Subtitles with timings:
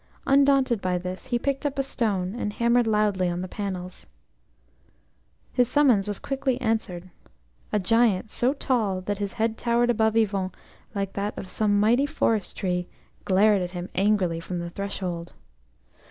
[0.25, 4.07] Undaunted by this, he picked up a stone, and hammered loudly on the panels.
[5.53, 7.11] His summons was quickly answered.
[7.71, 10.53] A Giant, so tall that his head towered above Yvon
[10.95, 12.87] like that of some mighty forest tree,
[13.25, 15.33] glared at him angrily from the threshold.